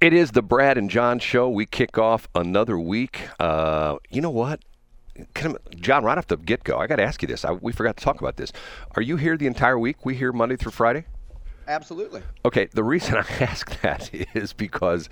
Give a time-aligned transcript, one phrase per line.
[0.00, 1.48] It is the Brad and John show.
[1.48, 3.20] We kick off another week.
[3.40, 4.60] Uh, you know what?
[5.34, 7.44] Can John, right off the get go, I got to ask you this.
[7.44, 8.52] I, we forgot to talk about this.
[8.94, 10.06] Are you here the entire week?
[10.06, 11.06] We here Monday through Friday?
[11.66, 12.22] Absolutely.
[12.44, 15.08] Okay, the reason I ask that is because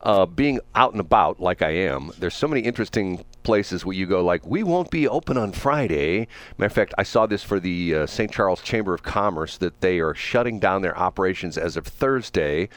[0.00, 4.06] uh, being out and about like I am, there's so many interesting places where you
[4.06, 6.28] go like, we won't be open on Friday.
[6.56, 8.32] Matter of fact, I saw this for the uh, St.
[8.32, 12.70] Charles Chamber of Commerce that they are shutting down their operations as of Thursday.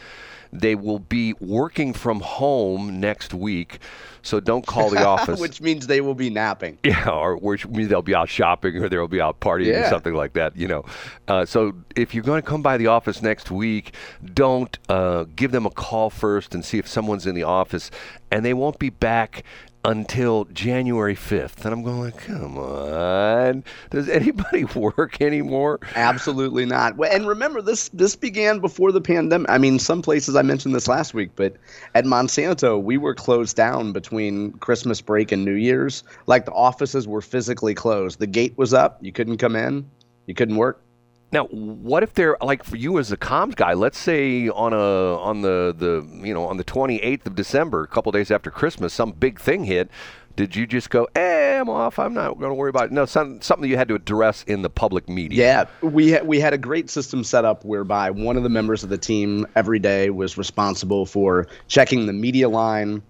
[0.59, 3.79] They will be working from home next week,
[4.21, 5.39] so don't call the office.
[5.39, 6.79] Which means they will be napping.
[6.83, 10.13] Yeah, or which means they'll be out shopping or they'll be out partying or something
[10.13, 10.85] like that, you know.
[11.27, 13.93] Uh, so if you're going to come by the office next week,
[14.33, 17.91] don't uh, give them a call first and see if someone's in the office,
[18.32, 19.43] and they won't be back
[19.87, 21.64] until January 5th.
[21.64, 25.79] And I'm going like, come on, does anybody work anymore?
[25.96, 26.96] Absolutely not.
[27.10, 29.50] And remember, this this began before the pandemic.
[29.50, 31.55] I mean, some places I mentioned this last week, but
[31.96, 36.03] at Monsanto, we were closed down between Christmas break and New Year's.
[36.27, 38.19] Like the offices were physically closed.
[38.19, 38.99] The gate was up.
[39.02, 39.89] You couldn't come in.
[40.25, 40.83] You couldn't work.
[41.31, 43.73] Now, what if they're like for you as a comms guy?
[43.73, 47.88] Let's say on a on the the you know on the 28th of December, a
[47.88, 49.89] couple days after Christmas, some big thing hit.
[50.38, 51.98] Did you just go, "Eh, I'm off.
[51.98, 54.61] I'm not going to worry about it." No, some, something you had to address in
[54.61, 55.67] the public media.
[55.81, 58.83] Yeah, we ha- we had a great system set up whereby one of the members
[58.83, 63.02] of the team every day was responsible for checking the media line.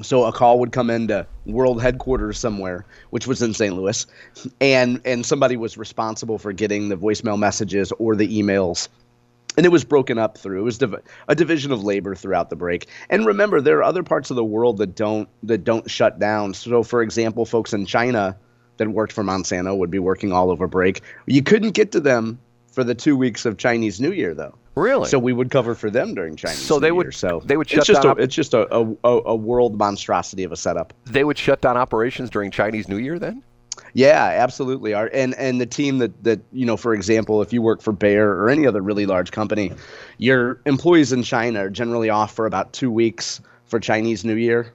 [0.00, 3.74] So a call would come into world headquarters somewhere, which was in St.
[3.74, 4.06] Louis,
[4.60, 8.88] and and somebody was responsible for getting the voicemail messages or the emails.
[9.56, 10.60] And it was broken up through.
[10.60, 12.86] It was div- a division of labor throughout the break.
[13.10, 16.54] And remember, there are other parts of the world that don't that don't shut down.
[16.54, 18.36] So, for example, folks in China
[18.76, 21.02] that worked for Monsanto would be working all over break.
[21.26, 22.38] You couldn't get to them
[22.70, 24.54] for the two weeks of Chinese New Year, though.
[24.78, 25.08] Really?
[25.08, 26.58] So we would cover for them during Chinese.
[26.58, 27.12] So New they would- Year.
[27.12, 29.34] So they would it's shut just down a, op- it's just a, a, a a
[29.36, 30.92] world monstrosity of a setup.
[31.06, 33.42] they would shut down operations during Chinese New Year then?
[33.94, 34.92] Yeah, absolutely.
[34.94, 37.92] Our and and the team that that you know, for example, if you work for
[37.92, 39.72] Bayer or any other really large company,
[40.18, 44.72] your employees in China are generally off for about two weeks for Chinese New Year.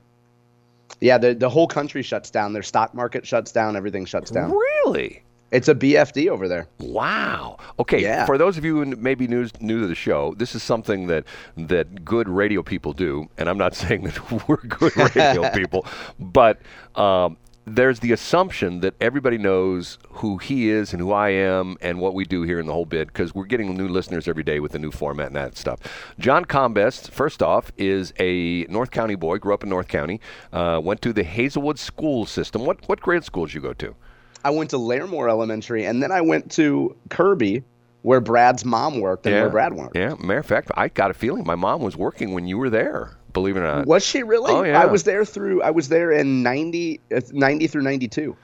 [1.00, 2.54] Yeah, the the whole country shuts down.
[2.54, 3.76] Their stock market shuts down.
[3.76, 4.52] Everything shuts down.
[4.52, 5.22] Really?
[5.54, 6.68] It's a BFD over there.
[6.80, 7.58] Wow.
[7.78, 8.02] Okay.
[8.02, 8.26] Yeah.
[8.26, 11.26] For those of you who maybe new new to the show, this is something that
[11.56, 15.86] that good radio people do, and I'm not saying that we're good radio people,
[16.20, 16.60] but
[16.96, 22.00] um, there's the assumption that everybody knows who he is and who I am and
[22.00, 24.60] what we do here in the whole bit because we're getting new listeners every day
[24.60, 25.80] with the new format and that stuff.
[26.20, 29.38] John Combest, first off, is a North County boy.
[29.38, 30.20] Grew up in North County.
[30.52, 32.66] Uh, went to the Hazelwood school system.
[32.66, 33.96] What what grade school did you go to?
[34.44, 37.64] I went to Larimore Elementary, and then I went to Kirby,
[38.02, 39.96] where Brad's mom worked and where Brad worked.
[39.96, 42.70] Yeah, matter of fact, I got a feeling my mom was working when you were
[42.70, 43.12] there.
[43.32, 43.88] Believe it or not.
[43.88, 44.52] Was she really?
[44.52, 44.80] Oh, yeah.
[44.80, 45.64] I was there through.
[45.64, 48.36] I was there in 90, uh, 90 through ninety two.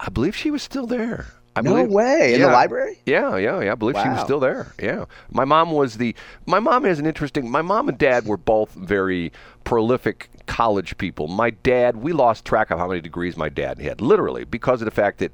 [0.00, 1.26] I believe she was still there.
[1.54, 2.34] I No believe, way.
[2.34, 2.98] In the library?
[3.04, 3.72] Yeah, yeah, yeah.
[3.72, 4.72] I believe she was still there.
[4.82, 5.04] Yeah.
[5.30, 6.14] My mom was the.
[6.46, 7.50] My mom has an interesting.
[7.50, 9.32] My mom and dad were both very
[9.64, 11.28] prolific college people.
[11.28, 14.86] My dad, we lost track of how many degrees my dad had, literally, because of
[14.86, 15.32] the fact that.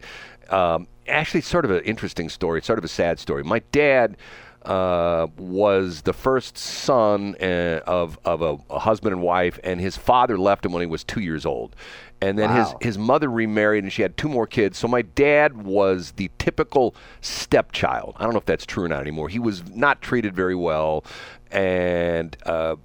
[0.50, 2.58] Um, actually, it's sort of an interesting story.
[2.58, 3.44] It's sort of a sad story.
[3.44, 4.16] My dad.
[4.62, 9.96] Uh, was the first son uh, of of a, a husband and wife, and his
[9.96, 11.76] father left him when he was two years old,
[12.20, 14.76] and then his his mother remarried and she had two more kids.
[14.76, 18.16] So my dad was the typical stepchild.
[18.18, 19.28] I don't know if that's true or not anymore.
[19.28, 21.04] He was not treated very well,
[21.50, 22.76] and uh,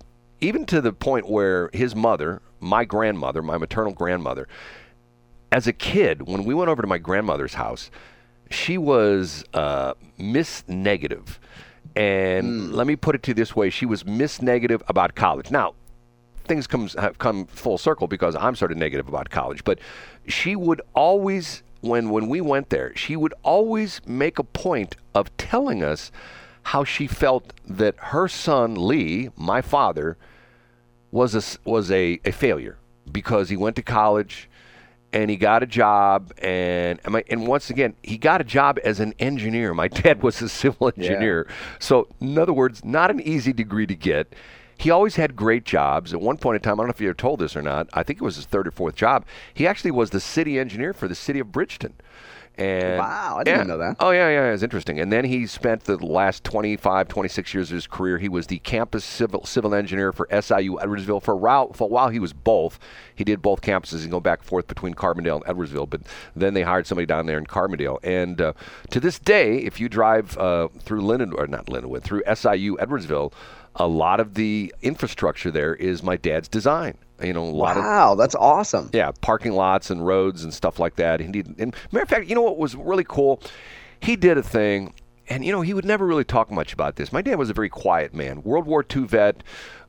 [0.44, 4.48] even to the point where his mother, my grandmother, my maternal grandmother,
[5.52, 7.90] as a kid, when we went over to my grandmother's house,
[8.50, 11.40] she was uh, Miss Negative.
[11.96, 15.52] And let me put it to you this way: she was Miss Negative about college.
[15.52, 15.76] Now,
[16.46, 19.64] things comes have come full circle because I'm sort of negative about college.
[19.64, 19.80] But
[20.28, 25.36] she would always, when when we went there, she would always make a point of
[25.38, 26.12] telling us
[26.64, 30.18] how she felt that her son Lee, my father,
[31.14, 32.78] was a was a, a failure
[33.10, 34.50] because he went to college
[35.14, 38.80] and he got a job and and, my, and once again he got a job
[38.84, 39.76] as an engineer.
[39.76, 41.48] My dad was a civil engineer,
[41.80, 44.34] so in other words, not an easy degree to get.
[44.76, 46.14] He always had great jobs.
[46.14, 47.88] At one point in time, I don't know if you ever told this or not.
[47.94, 49.24] I think it was his third or fourth job.
[49.54, 51.94] He actually was the city engineer for the city of Bridgeton.
[52.56, 53.64] And Wow, I didn't yeah.
[53.64, 53.98] know that.
[54.00, 55.00] Oh, yeah, yeah, it's interesting.
[55.00, 58.20] And then he spent the last 25, 26 years of his career.
[58.20, 61.22] He was the campus civil civil engineer for SIU Edwardsville.
[61.22, 62.78] For a while, for a while he was both.
[63.16, 65.90] He did both campuses and go back and forth between Carbondale and Edwardsville.
[65.90, 66.02] But
[66.36, 67.98] then they hired somebody down there in Carbondale.
[68.04, 68.54] And uh,
[68.92, 71.04] to this day, if you drive uh, through
[71.34, 73.34] or not Lindenwood, through SIU Edwardsville,
[73.76, 76.98] a lot of the infrastructure there is my dad's design.
[77.22, 78.90] You know, a lot of Wow, that's awesome.
[78.94, 81.22] yeah, parking lots and roads and stuff like that.
[81.22, 83.40] And, he, and matter of fact, you know what was really cool?
[84.00, 84.94] He did a thing,
[85.30, 87.14] and you know he would never really talk much about this.
[87.14, 88.44] My dad was a very quiet man.
[88.44, 89.44] World War II vet.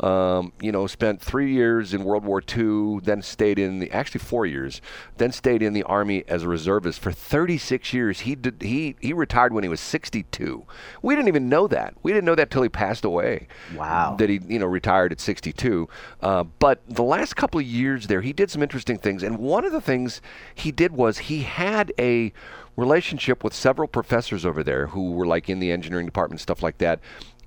[0.05, 4.19] Um, you know, spent three years in World War II, then stayed in the actually
[4.19, 4.83] four years,
[5.17, 8.21] then stayed in the army as a reservist for 36 years.
[8.21, 10.67] He did he he retired when he was 62.
[11.01, 11.95] We didn't even know that.
[12.03, 14.17] We didn't know that till he passed away Wow.
[14.19, 15.89] that he you know retired at 62.
[16.21, 19.65] Uh, but the last couple of years there, he did some interesting things, and one
[19.65, 20.21] of the things
[20.55, 22.31] he did was he had a
[22.77, 26.77] relationship with several professors over there who were like in the engineering department stuff like
[26.79, 27.01] that,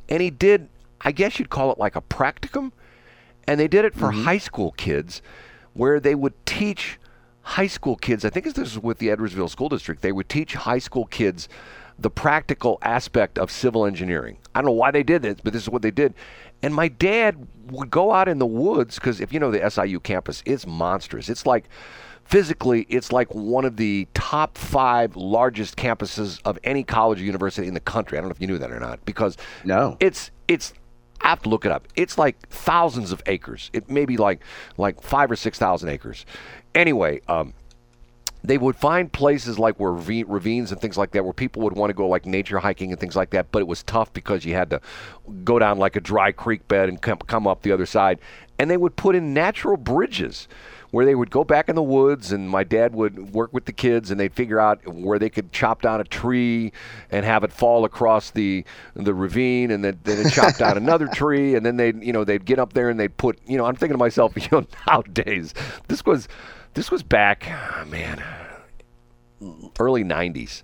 [0.09, 0.69] and he did
[1.01, 2.71] I guess you'd call it like a practicum,
[3.47, 4.23] and they did it for mm-hmm.
[4.23, 5.21] high school kids,
[5.73, 6.99] where they would teach
[7.41, 8.25] high school kids.
[8.25, 10.01] I think this is with the Edwardsville School District.
[10.01, 11.47] They would teach high school kids
[11.99, 14.37] the practical aspect of civil engineering.
[14.53, 16.13] I don't know why they did this, but this is what they did.
[16.61, 19.99] And my dad would go out in the woods because if you know the SIU
[19.99, 21.29] campus, it's monstrous.
[21.29, 21.69] It's like
[22.23, 27.67] physically, it's like one of the top five largest campuses of any college or university
[27.67, 28.17] in the country.
[28.17, 29.97] I don't know if you knew that or not because No.
[29.99, 30.73] it's it's
[31.21, 31.87] I have to look it up.
[31.95, 33.69] It's like thousands of acres.
[33.73, 34.41] It may be like
[34.77, 36.25] like five or six thousand acres.
[36.75, 37.53] Anyway, um,
[38.43, 41.73] they would find places like where ravi- ravines and things like that where people would
[41.73, 44.45] want to go like nature hiking and things like that but it was tough because
[44.45, 44.79] you had to
[45.43, 48.19] go down like a dry creek bed and come, come up the other side
[48.57, 50.47] and they would put in natural bridges
[50.91, 53.71] where they would go back in the woods and my dad would work with the
[53.71, 56.71] kids and they'd figure out where they could chop down a tree
[57.11, 58.63] and have it fall across the
[58.95, 62.23] the ravine and then then they'd chop down another tree and then they'd you know
[62.23, 64.65] they'd get up there and they'd put you know I'm thinking to myself you know
[64.87, 65.53] nowadays
[65.87, 66.27] this was
[66.73, 67.47] this was back
[67.87, 68.23] man
[69.79, 70.63] early 90s.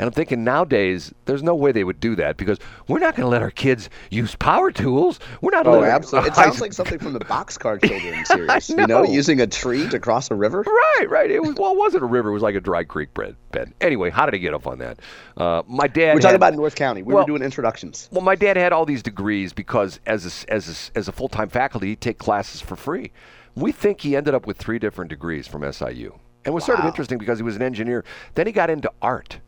[0.00, 2.58] And I'm thinking nowadays, there's no way they would do that because
[2.88, 5.20] we're not going to let our kids use power tools.
[5.42, 5.66] We're not.
[5.66, 6.30] Oh, absolutely.
[6.30, 8.70] It sounds like something from the Boxcar Children series.
[8.70, 9.04] You know, know.
[9.04, 10.62] using a tree to cross a river.
[10.66, 11.30] Right, right.
[11.30, 12.30] It was well, it wasn't a river.
[12.30, 13.36] It was like a dry creek bed.
[13.52, 13.74] bed.
[13.82, 15.00] Anyway, how did I get up on that?
[15.36, 16.14] Uh, my dad.
[16.14, 17.02] We're talking had- about North County.
[17.02, 18.08] We Well- were doing introductions.
[18.10, 21.28] Well, my dad had all these degrees because as a, as a, as a full
[21.28, 23.12] time faculty, he'd take classes for free.
[23.54, 26.12] We think he ended up with three different degrees from SIU,
[26.46, 28.02] and it was sort of interesting because he was an engineer.
[28.34, 29.40] Then he got into art,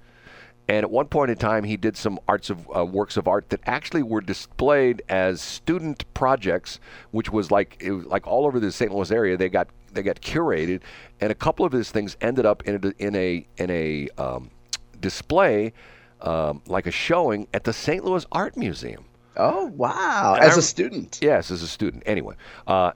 [0.72, 3.50] and at one point in time, he did some arts of uh, works of art
[3.50, 6.80] that actually were displayed as student projects,
[7.10, 8.90] which was like it was like all over the St.
[8.90, 9.36] Louis area.
[9.36, 10.80] They got they got curated,
[11.20, 14.50] and a couple of his things ended up in a in a in a um,
[14.98, 15.74] display,
[16.22, 18.02] um, like a showing at the St.
[18.02, 19.04] Louis Art Museum.
[19.36, 20.36] Oh wow!
[20.36, 21.19] And As a student.
[21.20, 22.02] Yes, as a student.
[22.06, 22.36] Anyway,
[22.66, 22.92] uh,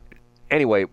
[0.51, 0.87] anyway,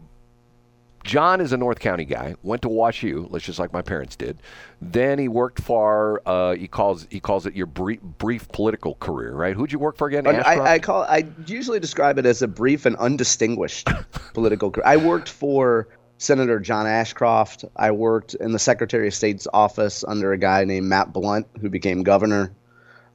[1.04, 2.36] John is a North County guy.
[2.44, 4.42] Went to Wash U, let's just like my parents did.
[4.82, 9.34] Then he worked for uh, he calls he calls it your brief, brief political career,
[9.34, 9.56] right?
[9.56, 10.26] Who'd you work for again?
[10.28, 13.90] I, I call I usually describe it as a brief and undistinguished
[14.34, 14.86] political career.
[14.88, 17.66] I worked for Senator John Ashcroft.
[17.76, 21.70] I worked in the Secretary of State's office under a guy named Matt Blunt, who
[21.70, 22.54] became governor.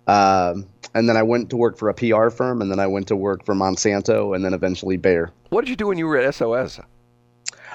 [0.07, 3.09] Um, and then I went to work for a PR firm, and then I went
[3.09, 5.31] to work for Monsanto, and then eventually Bayer.
[5.51, 6.81] what did you do when you were at SOS?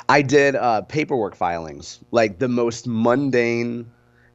[0.09, 3.89] I did uh, paperwork filings, like the most mundane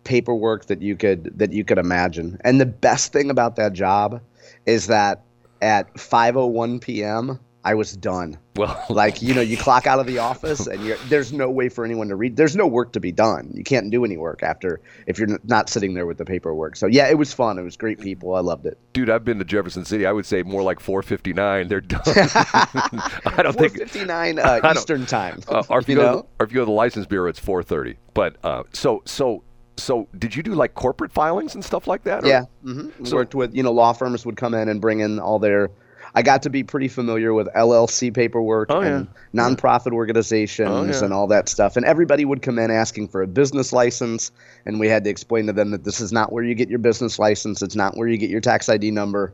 [0.05, 2.39] paperwork that you could that you could imagine.
[2.45, 4.21] And the best thing about that job
[4.67, 5.23] is that
[5.61, 7.39] at 5:01 p.m.
[7.69, 8.39] I was done.
[8.57, 11.69] Well, Like you know, you clock out of the office, and you're, there's no way
[11.69, 12.37] for anyone to read.
[12.37, 13.51] There's no work to be done.
[13.55, 16.77] You can't do any work after if you're not sitting there with the paperwork.
[16.77, 17.59] So yeah, it was fun.
[17.59, 18.35] It was great people.
[18.35, 18.79] I loved it.
[18.95, 20.07] dude, I've been to Jefferson City.
[20.07, 21.69] I would say more like 4:59.
[21.69, 22.01] They're done.
[22.07, 24.09] I don't think 4:59
[24.45, 25.41] I uh, Eastern time.
[25.49, 26.17] uh, or if you, you go to know.
[26.23, 27.97] the, or if you go to the license bureau, it's 4:30.
[28.15, 29.45] But uh, so so
[29.77, 32.25] so, did you do like corporate filings and stuff like that?
[32.25, 35.01] or- Yeah, hmm So- worked with you know law firms would come in and bring
[35.01, 35.71] in all their.
[36.15, 41.05] I got to be pretty familiar with LLC paperwork Oh, and nonprofit organizations Oh, yeah.
[41.05, 41.77] and all that stuff.
[41.77, 44.31] And everybody would come in asking for a business license,
[44.67, 46.79] and we had to explain to them that this is not where you get your
[46.79, 47.63] business license.
[47.63, 49.33] It's not where you get your tax ID number.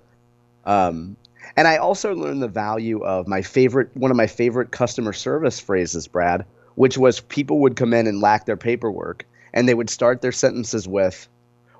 [0.64, 1.16] Um,
[1.56, 5.60] and I also learned the value of my favorite, one of my favorite customer service
[5.60, 9.90] phrases, Brad, which was people would come in and lack their paperwork, and they would
[9.90, 11.28] start their sentences with,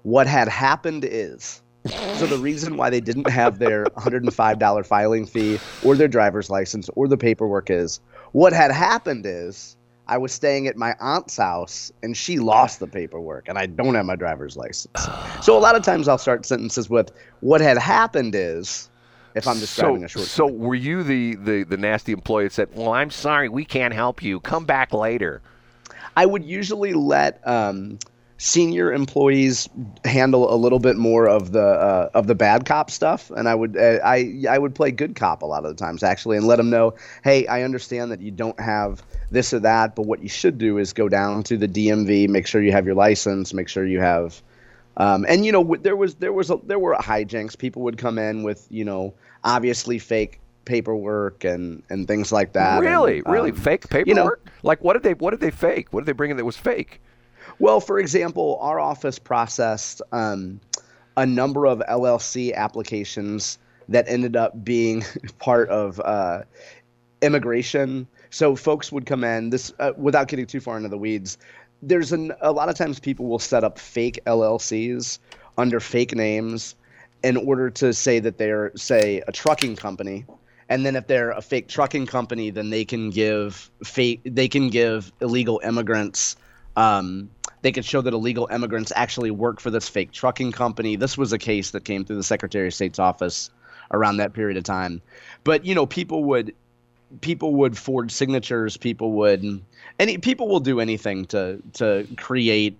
[0.02, 5.58] "What had happened is." So the reason why they didn't have their $105 filing fee
[5.84, 8.00] or their driver's license or the paperwork is
[8.32, 9.76] what had happened is
[10.06, 13.94] I was staying at my aunt's house and she lost the paperwork and I don't
[13.94, 15.06] have my driver's license.
[15.42, 17.10] So a lot of times I'll start sentences with
[17.40, 18.88] what had happened is
[19.34, 22.52] if I'm describing so, a short so were you the, the, the nasty employee that
[22.52, 24.40] said, "Well, I'm sorry, we can't help you.
[24.40, 25.42] Come back later."
[26.16, 27.98] I would usually let um,
[28.44, 29.70] senior employees
[30.04, 33.54] handle a little bit more of the uh, of the bad cop stuff, and I
[33.54, 36.46] would uh, I I would play good cop a lot of the times actually, and
[36.46, 40.22] let them know, hey, I understand that you don't have this or that, but what
[40.22, 43.54] you should do is go down to the DMV, make sure you have your license,
[43.54, 44.42] make sure you have.
[44.98, 47.56] Um, and you know there was there was a, there were hijinks.
[47.56, 52.82] People would come in with you know obviously fake paperwork and and things like that.
[52.82, 54.06] Really, and, really um, fake paperwork.
[54.06, 55.94] you know- like what did they what did they fake?
[55.94, 57.00] What did they bring in that was fake?
[57.58, 60.60] Well, for example, our office processed um,
[61.16, 63.58] a number of LLC applications
[63.88, 65.04] that ended up being
[65.38, 66.42] part of uh,
[67.22, 68.06] immigration.
[68.30, 71.38] So folks would come in this uh, without getting too far into the weeds.
[71.82, 75.18] There's an, a lot of times people will set up fake LLCs
[75.58, 76.74] under fake names
[77.22, 80.26] in order to say that they're say a trucking company
[80.68, 84.68] and then if they're a fake trucking company then they can give fake they can
[84.68, 86.36] give illegal immigrants
[86.76, 87.30] um,
[87.62, 90.96] they could show that illegal immigrants actually work for this fake trucking company.
[90.96, 93.50] This was a case that came through the secretary of state's office
[93.90, 95.00] around that period of time.
[95.44, 96.54] But you know people would
[97.20, 98.76] people would forge signatures.
[98.76, 99.62] People would
[99.98, 102.76] any people will do anything to to create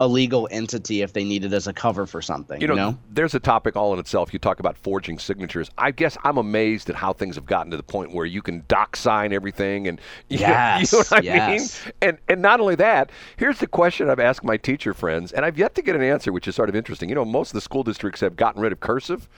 [0.00, 3.34] a legal entity if they need it as a cover for something You know, there's
[3.34, 4.32] a topic all in itself.
[4.32, 5.70] You talk about forging signatures.
[5.78, 8.64] I guess I'm amazed at how things have gotten to the point where you can
[8.68, 11.84] doc sign everything, and you, Yes, you know what I yes.
[11.84, 11.92] mean.
[12.02, 15.58] And and not only that, here's the question I've asked my teacher friends, and I've
[15.58, 17.08] yet to get an answer, which is sort of interesting.
[17.08, 19.28] You know, most of the school districts have gotten rid of cursive.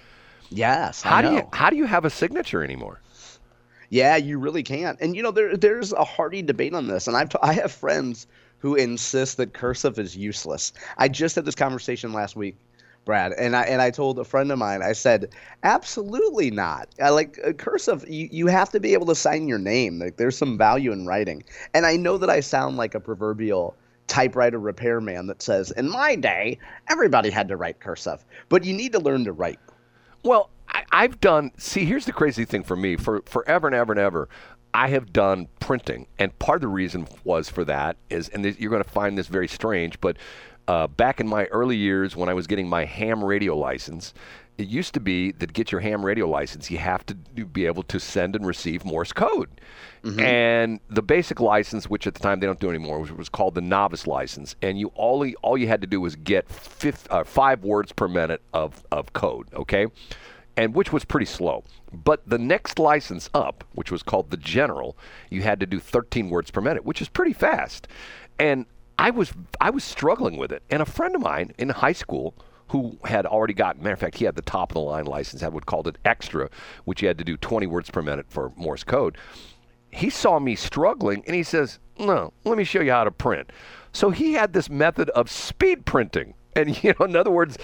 [0.50, 3.02] yes How do you how do you have a signature anymore?
[3.88, 4.98] Yeah, you really can't.
[5.00, 7.72] And you know, there there's a hearty debate on this, and I've t- I have
[7.72, 8.26] friends
[8.60, 10.72] who insists that cursive is useless.
[10.96, 12.56] I just had this conversation last week,
[13.04, 16.88] Brad, and I and I told a friend of mine, I said, absolutely not.
[17.02, 18.04] I like uh, cursive.
[18.08, 19.98] You you have to be able to sign your name.
[19.98, 21.42] Like there's some value in writing.
[21.74, 23.74] And I know that I sound like a proverbial
[24.06, 28.92] typewriter repairman that says, in my day, everybody had to write cursive, but you need
[28.92, 29.60] to learn to write.
[30.24, 30.50] Well,
[30.92, 31.52] I've done.
[31.56, 32.96] See, here's the crazy thing for me.
[32.96, 34.28] For forever and ever and ever,
[34.72, 38.58] I have done printing, and part of the reason was for that is, and this,
[38.58, 40.16] you're going to find this very strange, but
[40.68, 44.14] uh, back in my early years when I was getting my ham radio license.
[44.58, 47.46] It used to be that to get your ham radio license, you have to do-
[47.46, 49.48] be able to send and receive Morse code.
[50.20, 53.54] And the basic license, which at the time they don't do anymore, was, was called
[53.54, 54.56] the novice license.
[54.60, 58.06] And you all all you had to do was get fif, uh, five words per
[58.06, 59.48] minute of, of code.
[59.54, 59.86] Okay,
[60.60, 61.64] and which was pretty slow.
[61.90, 64.94] But the next license up, which was called the general,
[65.30, 67.88] you had to do 13 words per minute, which is pretty fast.
[68.38, 68.66] And
[68.98, 70.62] I was I was struggling with it.
[70.68, 72.34] And a friend of mine in high school
[72.68, 75.40] who had already gotten, matter of fact, he had the top of the line license,
[75.40, 76.50] had what called it extra,
[76.84, 79.16] which you had to do 20 words per minute for Morse code.
[79.90, 83.50] He saw me struggling and he says, No, let me show you how to print.
[83.92, 86.34] So he had this method of speed printing.
[86.54, 87.56] And, you know, in other words,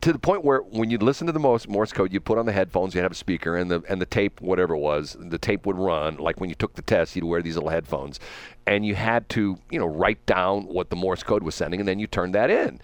[0.00, 2.46] to the point where when you'd listen to the Morse, Morse code, you put on
[2.46, 5.38] the headphones, you have a speaker, and the and the tape, whatever it was, the
[5.38, 6.16] tape would run.
[6.16, 8.20] Like when you took the test, you'd wear these little headphones,
[8.66, 11.88] and you had to, you know, write down what the Morse code was sending, and
[11.88, 12.80] then you turned that in.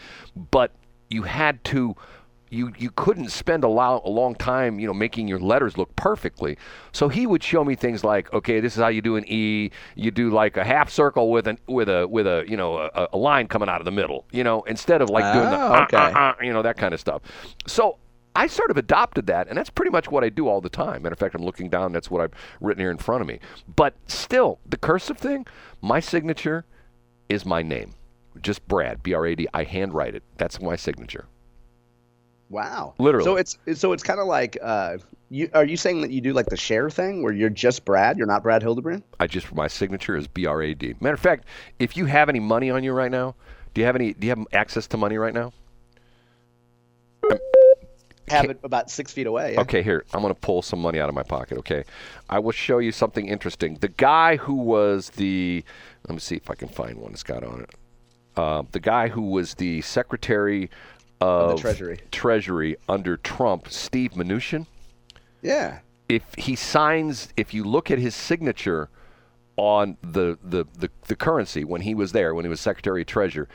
[0.50, 0.73] But
[1.11, 1.97] you had to.
[2.52, 5.97] You, you couldn't spend a, lo- a long time, you know, making your letters look
[5.97, 6.59] perfectly.
[6.92, 9.71] So he would show me things like, okay, this is how you do an E.
[9.97, 13.09] You do like a half circle with an with a with a you know a,
[13.14, 14.26] a line coming out of the middle.
[14.32, 15.97] You know, instead of like doing the Oh, uh, okay.
[15.97, 17.23] uh, uh, you know, that kind of stuff.
[17.66, 17.97] So
[18.37, 21.02] I sort of adopted that, and that's pretty much what I do all the time.
[21.02, 23.40] Matter of fact, I'm looking down, that's what I've written here in front of me.
[23.76, 25.47] But still, the cursive thing,
[25.80, 26.64] my signature
[27.30, 27.94] is my name.
[28.42, 29.49] Just Brad, B R A D.
[29.54, 30.23] I handwrite it.
[30.37, 31.26] That's my signature.
[32.52, 32.92] Wow.
[32.99, 33.25] Literally.
[33.25, 34.99] So it's so it's kind of like uh,
[35.30, 38.18] you are you saying that you do like the Cher thing where you're just Brad,
[38.18, 39.02] you're not Brad Hildebrand?
[39.18, 40.94] I just my signature is B R A D.
[41.00, 41.47] Matter of fact,
[41.78, 43.35] if you have any money on you right now,
[43.73, 44.12] do you have any?
[44.12, 45.52] Do you have access to money right now?
[48.28, 49.54] Have it about six feet away.
[49.54, 49.61] yeah.
[49.61, 50.04] Okay, here.
[50.14, 51.85] I'm going to pull some money out of my pocket, okay?
[52.30, 53.75] I will show you something interesting.
[53.80, 55.62] The guy who was the,
[56.09, 57.71] let me see if I can find one that's got on it.
[58.35, 60.71] Uh, the guy who was the Secretary
[61.22, 61.98] of, Treasury.
[62.10, 64.66] Treasury under Trump, Steve Mnuchin,
[65.42, 65.78] Yeah.
[66.08, 68.88] if he signs, if you look at his signature
[69.56, 73.06] on the, the, the, the currency when he was there, when he was Secretary of
[73.06, 73.46] Treasury,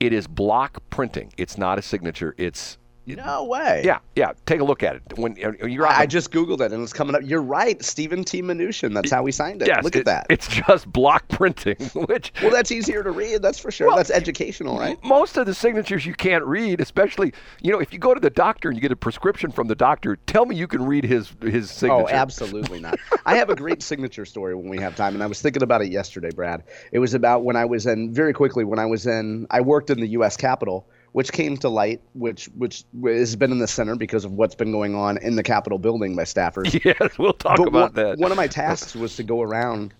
[0.00, 1.32] it is block printing.
[1.36, 2.34] It's not a signature.
[2.36, 3.82] It's No way.
[3.84, 4.32] Yeah, yeah.
[4.46, 5.02] Take a look at it.
[5.16, 7.22] When uh, you're, I, I just googled it and it's coming up.
[7.24, 8.42] You're right, Steven T.
[8.42, 8.92] Mnuchin.
[8.94, 9.68] That's how we signed it.
[9.68, 10.26] Yes, look it, at that.
[10.28, 13.42] It's just block printing, which well, that's easier to read.
[13.42, 13.86] That's for sure.
[13.86, 15.02] Well, that's educational, right?
[15.04, 17.32] most of the signatures you can't read, especially
[17.62, 19.76] you know if you go to the doctor and you get a prescription from the
[19.76, 20.16] doctor.
[20.26, 22.06] Tell me you can read his his signature.
[22.06, 22.98] Oh, absolutely not.
[23.24, 25.82] I have a great signature story when we have time, and I was thinking about
[25.82, 26.64] it yesterday, Brad.
[26.90, 29.46] It was about when I was in very quickly when I was in.
[29.50, 30.36] I worked in the U.S.
[30.36, 34.54] Capitol which came to light, which which has been in the center because of what's
[34.54, 36.78] been going on in the Capitol building by staffers.
[36.84, 38.18] Yes, we'll talk but about one, that.
[38.18, 39.94] One of my tasks was to go around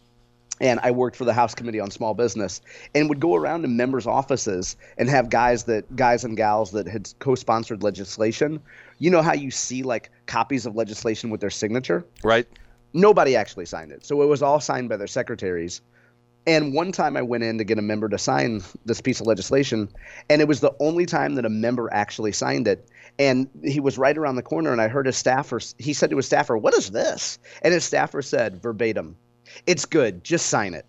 [0.60, 2.60] and I worked for the House Committee on Small Business
[2.94, 6.86] and would go around to members' offices and have guys that guys and gals that
[6.86, 8.60] had co-sponsored legislation.
[8.98, 12.04] You know how you see like copies of legislation with their signature?
[12.22, 12.46] Right.
[12.92, 14.04] Nobody actually signed it.
[14.04, 15.80] So it was all signed by their secretaries.
[16.46, 19.26] And one time I went in to get a member to sign this piece of
[19.26, 19.88] legislation,
[20.30, 22.88] and it was the only time that a member actually signed it.
[23.18, 26.16] And he was right around the corner, and I heard his staffer, he said to
[26.16, 27.38] his staffer, What is this?
[27.62, 29.16] And his staffer said verbatim,
[29.66, 30.86] It's good, just sign it.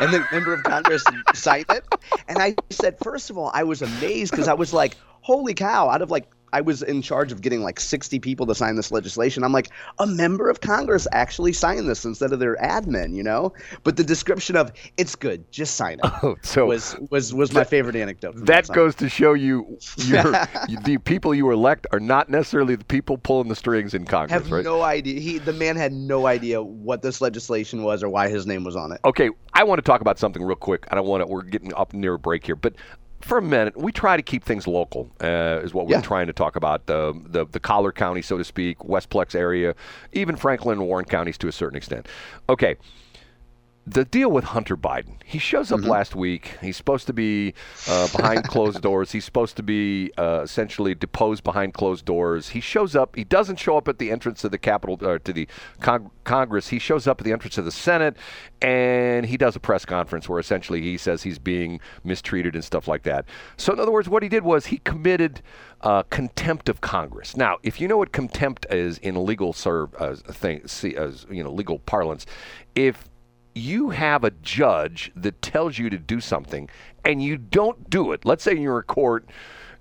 [0.00, 1.84] And the member of Congress signed it.
[2.28, 5.90] And I said, First of all, I was amazed because I was like, Holy cow,
[5.90, 8.90] out of like I was in charge of getting like 60 people to sign this
[8.90, 9.42] legislation.
[9.44, 13.52] I'm like, a member of Congress actually signed this instead of their admin, you know?
[13.84, 17.64] But the description of it's good, just sign it Oh, so was was was my
[17.64, 18.34] favorite anecdote.
[18.46, 20.22] that goes to show you, you-
[20.84, 24.50] the people you elect are not necessarily the people pulling the strings in Congress, have
[24.52, 24.64] right?
[24.64, 25.20] no idea.
[25.20, 28.76] He the man had no idea what this legislation was or why his name was
[28.76, 29.00] on it.
[29.04, 30.86] Okay, I want to talk about something real quick.
[30.90, 31.26] I don't want to.
[31.26, 32.74] We're getting up near a break here, but
[33.20, 35.10] for a minute, we try to keep things local.
[35.22, 36.00] Uh, is what we're Yeah.
[36.00, 36.86] trying to talk about.
[36.86, 39.74] The, the the collar county, so to speak, Westplex area,
[40.12, 42.06] even Franklin and Warren counties to a certain extent.
[42.48, 42.76] Okay.
[43.88, 45.14] The deal with Hunter Biden.
[45.24, 46.56] He shows up last week.
[46.60, 47.54] He's supposed to be
[47.88, 49.12] uh, behind closed doors.
[49.12, 52.48] He's supposed to be uh, essentially deposed behind closed doors.
[52.48, 53.14] He shows up.
[53.14, 55.46] He doesn't show up at the entrance of the Capitol, or to the
[55.78, 56.68] con- Congress.
[56.68, 58.16] He shows up at the entrance of the Senate,
[58.60, 62.88] and he does a press conference where essentially he says he's being mistreated and stuff
[62.88, 63.24] like that.
[63.56, 65.42] So, in other words, what he did was he committed
[65.82, 67.36] uh, contempt of Congress.
[67.36, 71.44] Now, if you know what contempt is in legal serve uh, thing, see, as you
[71.44, 72.26] know, legal parlance,
[72.74, 73.08] if
[73.56, 76.68] you have a judge that tells you to do something
[77.04, 78.24] and you don't do it.
[78.24, 79.26] Let's say you're in court.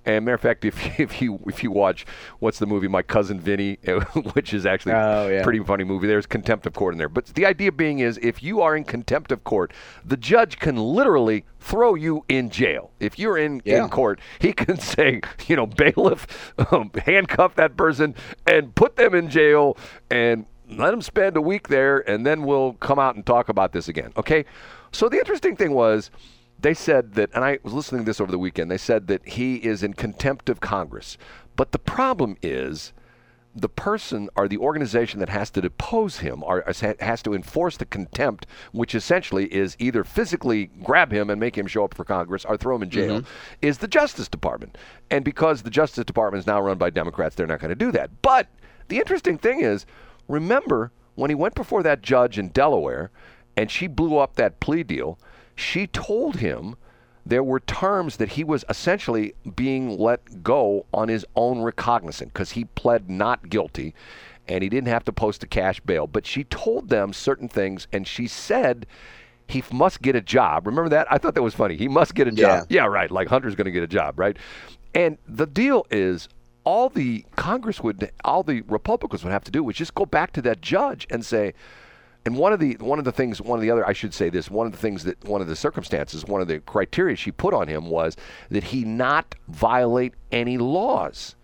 [0.08, 2.06] And matter of fact, if, if you if you watch
[2.40, 3.80] what's the movie My Cousin Vinny,
[4.34, 5.40] which is actually Oh, yeah.
[5.40, 7.10] a pretty funny movie, there's contempt of court in there.
[7.10, 9.74] But the idea being is if you are in contempt of court,
[10.06, 12.92] the judge can literally throw you in jail.
[13.00, 13.84] If you're in, Yeah.
[13.84, 18.14] in court, he can say, you know, bailiff, um, handcuff that person
[18.46, 19.76] and put them in jail
[20.12, 20.82] and Mm-hmm.
[20.82, 23.88] let them spend a week there, and then we'll come out and talk about this
[23.88, 24.12] again.
[24.18, 24.46] Okay?
[24.92, 26.10] So the interesting thing was,
[26.60, 29.28] they said that, and I was listening to this over the weekend, they said that
[29.28, 31.18] he is in contempt of Congress.
[31.56, 32.94] But the problem is,
[33.56, 36.64] the person or the organization that has to depose him or
[37.00, 41.66] has to enforce the contempt, which essentially is either physically grab him and make him
[41.66, 43.30] show up for Congress or throw him in jail, mm-hmm.
[43.62, 44.78] is the Justice Department.
[45.10, 47.92] And because the Justice Department is now run by Democrats, they're not going to do
[47.94, 48.22] that.
[48.22, 48.48] But
[48.90, 49.86] the interesting thing is,
[50.28, 53.12] remember when he went before that judge in Delaware
[53.56, 55.18] and she blew up that plea deal,
[55.56, 56.76] she told him
[57.26, 62.52] there were terms that he was essentially being let go on his own recognizance because
[62.52, 63.96] he pled not guilty
[64.48, 66.06] and he didn't have to post a cash bail.
[66.06, 68.86] But she told them certain things and she said
[69.48, 70.68] he f- must get a job.
[70.68, 71.08] Remember that?
[71.12, 71.76] I thought that was funny.
[71.78, 72.68] He must get a job.
[72.70, 73.10] Yeah, right.
[73.10, 74.38] Like Hunter's going to get a job, right?
[74.94, 76.30] And the deal is
[76.66, 80.34] all the Congress would, all the Republicans would have to do was just go back
[80.34, 81.54] to that judge and say,
[82.26, 84.30] and one of the one of the things, one of the other, I should say
[84.30, 87.32] this, one of the things that one of the circumstances, one of the criteria she
[87.32, 88.18] put on him was
[88.50, 91.36] that he not violate any laws.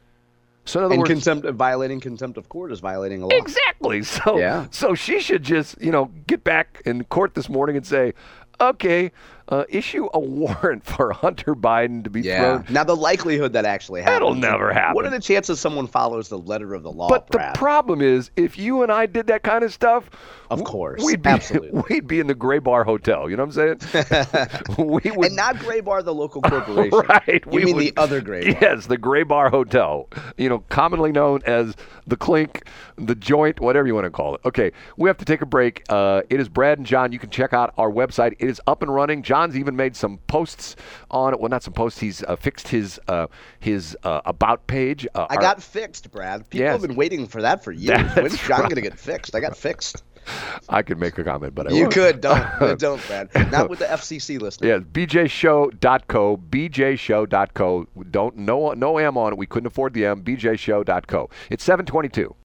[0.66, 3.36] So in other And words, contempt violating contempt of court is violating a law.
[3.38, 4.02] Exactly.
[4.04, 4.68] So Yeah.
[4.72, 8.14] so she should just, you know, get back in court this morning and say,
[8.60, 9.12] okay,
[9.52, 12.62] uh, issue a warrant for Hunter Biden to be Yeah.
[12.64, 12.66] thrown.
[12.74, 14.16] Now the likelihood that actually happens.
[14.16, 14.96] That'll never happen.
[14.96, 17.54] What are the chances someone follows the letter of the law, But Brad?
[17.54, 20.10] the problem is, if you and I did that kind of stuff,
[20.50, 21.04] Of course.
[21.04, 21.84] we'd be Absolutely.
[21.90, 23.30] we'd be in the Gray Bar Hotel.
[23.30, 24.78] You know what I'm saying?
[24.78, 26.98] we would and not Gray Bar, the local corporation.
[27.10, 27.44] right.
[27.46, 28.58] You we mean would- the other Gray Bar?
[28.62, 30.08] Yes, the Gray Bar Hotel.
[30.38, 31.76] You know, commonly known as
[32.08, 32.64] the Clink,
[32.98, 34.42] the Joint, whatever you want to call it.
[34.46, 35.84] Okay, we have to take a break.
[35.90, 37.12] Uh, it is Brad and John.
[37.12, 38.34] You can check out our website.
[38.40, 39.24] It is up and running.
[39.42, 40.76] John's even made some posts
[41.10, 41.40] on it.
[41.40, 42.00] Well, not some posts.
[42.00, 43.28] He's uh, fixed his uh,
[43.60, 45.08] his uh, about page.
[45.16, 46.48] Uh, I our, got fixed, Brad.
[46.50, 46.74] People yes.
[46.74, 47.98] have been waiting for that for years.
[47.98, 48.70] That's When's John right.
[48.70, 49.36] going to get fixed?
[49.36, 50.04] I got fixed.
[50.70, 51.94] I could make a comment, but I you won't.
[51.94, 53.30] could don't don't Brad.
[53.52, 54.70] Not with the FCC listening.
[54.70, 57.88] Yeah, bjshow.co, bjshow.co.
[58.12, 59.38] Don't no no am on it.
[59.40, 60.22] We couldn't afford the m.
[60.22, 61.30] bjshow.co.
[61.50, 62.36] It's 722.